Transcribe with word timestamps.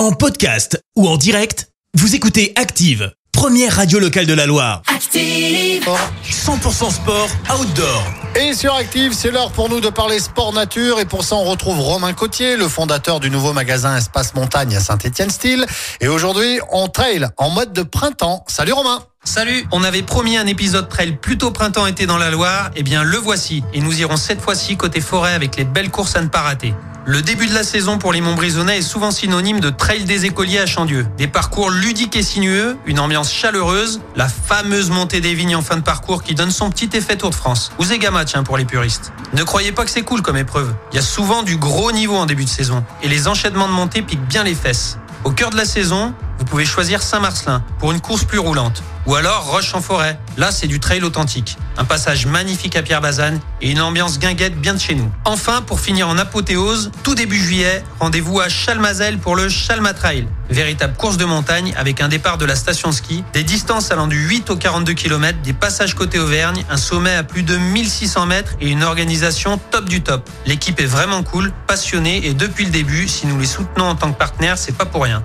En 0.00 0.12
podcast 0.12 0.82
ou 0.96 1.06
en 1.06 1.18
direct, 1.18 1.68
vous 1.92 2.14
écoutez 2.14 2.54
Active, 2.56 3.12
première 3.32 3.76
radio 3.76 3.98
locale 3.98 4.24
de 4.24 4.32
la 4.32 4.46
Loire. 4.46 4.80
Active. 4.86 5.86
100% 6.24 6.90
sport 6.90 7.28
outdoor. 7.54 8.04
Et 8.34 8.54
sur 8.54 8.74
Active, 8.74 9.12
c'est 9.12 9.30
l'heure 9.30 9.52
pour 9.52 9.68
nous 9.68 9.82
de 9.82 9.90
parler 9.90 10.18
sport 10.18 10.54
nature. 10.54 11.00
Et 11.00 11.04
pour 11.04 11.22
ça, 11.22 11.36
on 11.36 11.44
retrouve 11.44 11.78
Romain 11.80 12.14
Cotier, 12.14 12.56
le 12.56 12.66
fondateur 12.66 13.20
du 13.20 13.28
nouveau 13.28 13.52
magasin 13.52 13.94
Espace 13.94 14.34
Montagne 14.34 14.74
à 14.74 14.80
Saint-Étienne-Style. 14.80 15.66
Et 16.00 16.08
aujourd'hui, 16.08 16.60
on 16.72 16.88
trail 16.88 17.28
en 17.36 17.50
mode 17.50 17.74
de 17.74 17.82
printemps. 17.82 18.42
Salut 18.48 18.72
Romain 18.72 19.04
Salut, 19.22 19.66
on 19.70 19.84
avait 19.84 20.00
promis 20.00 20.38
un 20.38 20.46
épisode 20.46 20.88
trail 20.88 21.18
plutôt 21.20 21.50
printemps-été 21.50 22.06
dans 22.06 22.16
la 22.16 22.30
Loire, 22.30 22.70
eh 22.74 22.82
bien 22.82 23.04
le 23.04 23.18
voici. 23.18 23.62
Et 23.74 23.82
nous 23.82 24.00
irons 24.00 24.16
cette 24.16 24.40
fois-ci 24.40 24.78
côté 24.78 25.02
forêt 25.02 25.34
avec 25.34 25.56
les 25.56 25.64
belles 25.64 25.90
courses 25.90 26.16
à 26.16 26.22
ne 26.22 26.28
pas 26.28 26.40
rater. 26.40 26.72
Le 27.06 27.22
début 27.22 27.46
de 27.46 27.54
la 27.54 27.62
saison 27.62 27.96
pour 27.96 28.12
les 28.12 28.20
Montbrisonnais 28.20 28.78
est 28.78 28.82
souvent 28.82 29.10
synonyme 29.10 29.60
de 29.60 29.70
trail 29.70 30.04
des 30.04 30.26
écoliers 30.26 30.58
à 30.58 30.66
Chandieu. 30.66 31.06
Des 31.16 31.28
parcours 31.28 31.70
ludiques 31.70 32.14
et 32.14 32.22
sinueux, 32.22 32.76
une 32.84 33.00
ambiance 33.00 33.32
chaleureuse, 33.32 34.02
la 34.16 34.28
fameuse 34.28 34.90
montée 34.90 35.22
des 35.22 35.32
vignes 35.32 35.56
en 35.56 35.62
fin 35.62 35.78
de 35.78 35.82
parcours 35.82 36.22
qui 36.22 36.34
donne 36.34 36.50
son 36.50 36.68
petit 36.68 36.90
effet 36.92 37.16
Tour 37.16 37.30
de 37.30 37.34
France. 37.34 37.72
Ou 37.78 37.84
Zéga 37.84 38.10
hein, 38.12 38.42
pour 38.42 38.58
les 38.58 38.66
puristes? 38.66 39.12
Ne 39.32 39.42
croyez 39.44 39.72
pas 39.72 39.84
que 39.84 39.90
c'est 39.90 40.02
cool 40.02 40.20
comme 40.20 40.36
épreuve. 40.36 40.74
Il 40.92 40.96
y 40.96 40.98
a 40.98 41.02
souvent 41.02 41.42
du 41.42 41.56
gros 41.56 41.90
niveau 41.90 42.16
en 42.16 42.26
début 42.26 42.44
de 42.44 42.50
saison. 42.50 42.84
Et 43.02 43.08
les 43.08 43.28
enchaînements 43.28 43.68
de 43.68 43.72
montée 43.72 44.02
piquent 44.02 44.28
bien 44.28 44.44
les 44.44 44.54
fesses. 44.54 44.98
Au 45.24 45.30
cœur 45.30 45.48
de 45.48 45.56
la 45.56 45.64
saison, 45.64 46.12
vous 46.40 46.46
pouvez 46.46 46.64
choisir 46.64 47.02
Saint-Marcelin 47.02 47.62
pour 47.78 47.92
une 47.92 48.00
course 48.00 48.24
plus 48.24 48.38
roulante. 48.38 48.82
Ou 49.06 49.14
alors 49.14 49.44
Roche 49.44 49.74
en 49.74 49.82
forêt. 49.82 50.18
Là, 50.38 50.50
c'est 50.50 50.66
du 50.66 50.80
trail 50.80 51.02
authentique. 51.02 51.58
Un 51.76 51.84
passage 51.84 52.24
magnifique 52.26 52.76
à 52.76 52.82
Pierre-Bazane 52.82 53.40
et 53.60 53.70
une 53.70 53.80
ambiance 53.80 54.18
guinguette 54.18 54.58
bien 54.58 54.72
de 54.72 54.80
chez 54.80 54.94
nous. 54.94 55.10
Enfin, 55.26 55.60
pour 55.60 55.80
finir 55.80 56.08
en 56.08 56.16
apothéose, 56.16 56.90
tout 57.02 57.14
début 57.14 57.38
juillet, 57.38 57.84
rendez-vous 57.98 58.40
à 58.40 58.48
Chalmazel 58.48 59.18
pour 59.18 59.36
le 59.36 59.50
Chalma 59.50 59.92
Trail. 59.92 60.26
Véritable 60.48 60.94
course 60.96 61.18
de 61.18 61.26
montagne 61.26 61.74
avec 61.76 62.00
un 62.00 62.08
départ 62.08 62.38
de 62.38 62.46
la 62.46 62.56
station 62.56 62.90
ski, 62.90 63.22
des 63.34 63.44
distances 63.44 63.90
allant 63.90 64.06
du 64.06 64.16
8 64.16 64.48
au 64.50 64.56
42 64.56 64.94
km, 64.94 65.38
des 65.42 65.52
passages 65.52 65.94
côté 65.94 66.18
Auvergne, 66.18 66.64
un 66.70 66.78
sommet 66.78 67.14
à 67.14 67.22
plus 67.22 67.42
de 67.42 67.56
1600 67.56 68.26
mètres 68.26 68.52
et 68.60 68.68
une 68.70 68.82
organisation 68.82 69.60
top 69.70 69.88
du 69.88 70.02
top. 70.02 70.28
L'équipe 70.46 70.80
est 70.80 70.86
vraiment 70.86 71.22
cool, 71.22 71.52
passionnée 71.66 72.26
et 72.26 72.32
depuis 72.32 72.64
le 72.64 72.70
début, 72.70 73.08
si 73.08 73.26
nous 73.26 73.38
les 73.38 73.46
soutenons 73.46 73.90
en 73.90 73.94
tant 73.94 74.10
que 74.10 74.18
partenaires, 74.18 74.56
c'est 74.56 74.76
pas 74.76 74.86
pour 74.86 75.04
rien. 75.04 75.22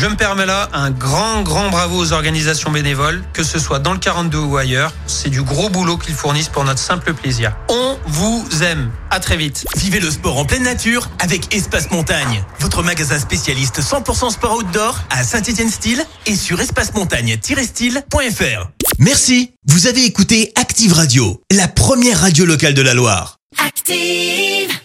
Je 0.00 0.06
me 0.06 0.16
permets 0.16 0.46
là 0.46 0.70
un 0.72 0.90
grand, 0.90 1.42
grand 1.42 1.68
bravo 1.68 1.98
aux 1.98 2.14
organisations 2.14 2.70
bénévoles, 2.70 3.22
que 3.34 3.42
ce 3.42 3.58
soit 3.58 3.80
dans 3.80 3.92
le 3.92 3.98
42 3.98 4.38
ou 4.38 4.56
ailleurs. 4.56 4.94
C'est 5.06 5.28
du 5.28 5.42
gros 5.42 5.68
boulot 5.68 5.98
qu'ils 5.98 6.14
fournissent 6.14 6.48
pour 6.48 6.64
notre 6.64 6.78
simple 6.78 7.12
plaisir. 7.12 7.54
On 7.68 7.98
vous 8.06 8.42
aime. 8.62 8.90
À 9.10 9.20
très 9.20 9.36
vite. 9.36 9.66
Vivez 9.76 10.00
le 10.00 10.10
sport 10.10 10.38
en 10.38 10.46
pleine 10.46 10.62
nature 10.62 11.10
avec 11.18 11.54
Espace 11.54 11.90
Montagne, 11.90 12.42
votre 12.60 12.82
magasin 12.82 13.18
spécialiste 13.18 13.82
100% 13.82 14.30
sport 14.30 14.56
outdoor 14.56 14.98
à 15.10 15.22
Saint-Étienne-Style 15.22 16.02
et 16.24 16.34
sur 16.34 16.62
espacemontagne-style.fr. 16.62 18.70
Merci. 18.98 19.52
Vous 19.66 19.86
avez 19.86 20.06
écouté 20.06 20.50
Active 20.54 20.94
Radio, 20.94 21.42
la 21.54 21.68
première 21.68 22.22
radio 22.22 22.46
locale 22.46 22.72
de 22.72 22.80
la 22.80 22.94
Loire. 22.94 23.36
Active. 23.62 24.80